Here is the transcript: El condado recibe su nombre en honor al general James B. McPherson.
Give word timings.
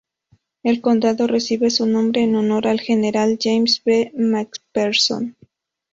El 0.63 0.81
condado 0.81 1.27
recibe 1.27 1.69
su 1.69 1.85
nombre 1.85 2.23
en 2.23 2.33
honor 2.35 2.65
al 2.65 2.79
general 2.81 3.37
James 3.39 3.83
B. 3.85 4.11
McPherson. 4.15 5.37